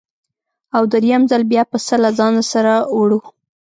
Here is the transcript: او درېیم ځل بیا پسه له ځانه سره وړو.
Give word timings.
او 0.75 0.83
درېیم 0.93 1.21
ځل 1.31 1.43
بیا 1.51 1.63
پسه 1.71 1.95
له 2.03 2.09
ځانه 2.17 2.43
سره 2.51 2.73
وړو. 2.97 3.19